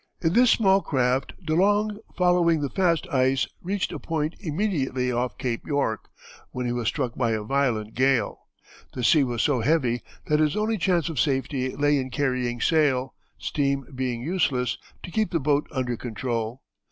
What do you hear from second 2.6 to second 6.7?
the fast ice, reached a point immediately off Cape York, when